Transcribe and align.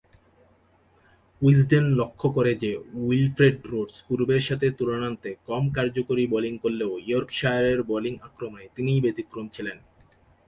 Wisden 1.41 1.85
লক্ষ্য 1.99 2.27
করে 2.29 2.51
যে, 2.55 2.71
উইলফ্রেড 3.01 3.57
রোডস 3.65 3.97
পূর্বের 4.07 4.43
সাথে 4.49 4.67
তুলনান্তে 4.71 5.29
কম 5.47 5.63
কার্যকরী 5.73 6.23
বোলিং 6.27 6.53
করলেও 6.57 6.91
ইয়র্কশায়ারের 7.07 7.79
বোলিং 7.83 8.13
আক্রমণে 8.27 8.65
তিনিই 8.75 9.03
ব্যতিক্রম 9.05 9.45
ছিলেন। 9.47 9.77